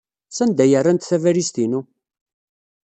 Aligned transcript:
Sanda 0.35 0.61
ay 0.65 0.73
rrant 0.81 1.07
tabalizt-inu? 1.09 1.81